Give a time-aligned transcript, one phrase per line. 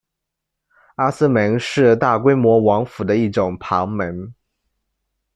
[0.95, 4.33] 阿斯门是大规模王府的一种旁门。